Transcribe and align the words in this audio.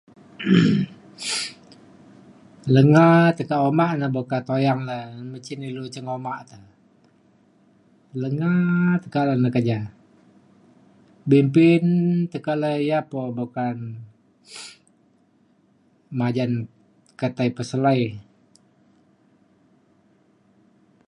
Lenga 2.73 3.05
tekak 3.37 3.61
uma 3.69 3.87
na 3.99 4.07
buk 4.15 4.27
ka 4.31 4.39
tuyang 4.47 4.81
le 4.89 4.97
mejin 5.31 5.61
ilu 5.69 5.83
cin 5.93 6.05
uma 6.15 6.33
te 6.49 6.57
lenga 8.21 8.51
tekak 9.03 9.23
dalau 9.27 9.43
le 9.43 9.49
ke 9.55 9.61
ja 9.69 9.79
bimpin 11.29 11.83
tekak 12.31 12.57
le 12.61 12.71
ya 12.89 12.99
po 13.11 13.19
bukan 13.37 13.77
majan 16.19 16.51
ketai 17.19 17.49
peselai. 17.55 18.01